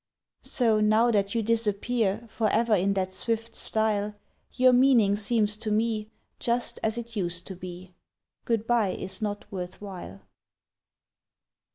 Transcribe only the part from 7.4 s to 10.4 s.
to be: "Good bye is not worth while!"